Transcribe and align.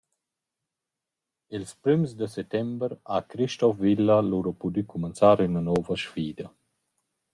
Ils 1.57 1.71
prüms 1.81 2.11
da 2.19 2.27
settember 2.35 2.91
ha 3.09 3.17
Christoph 3.31 3.77
Willa 3.83 4.17
lura 4.29 4.53
pudü 4.59 4.81
cumanzar 4.91 5.37
üna 5.47 5.61
nouva 5.69 5.95
sfida. 6.03 6.45